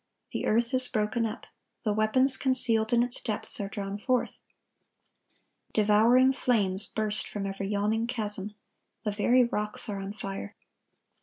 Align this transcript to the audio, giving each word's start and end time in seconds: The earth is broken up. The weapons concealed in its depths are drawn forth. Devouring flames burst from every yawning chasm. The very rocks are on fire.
The 0.31 0.47
earth 0.47 0.73
is 0.73 0.87
broken 0.87 1.27
up. 1.27 1.45
The 1.83 1.93
weapons 1.93 2.35
concealed 2.35 2.91
in 2.91 3.03
its 3.03 3.21
depths 3.21 3.61
are 3.61 3.69
drawn 3.69 3.99
forth. 3.99 4.39
Devouring 5.73 6.33
flames 6.33 6.87
burst 6.87 7.27
from 7.27 7.45
every 7.45 7.67
yawning 7.67 8.07
chasm. 8.07 8.55
The 9.03 9.11
very 9.11 9.43
rocks 9.43 9.87
are 9.89 9.99
on 10.01 10.13
fire. 10.13 10.55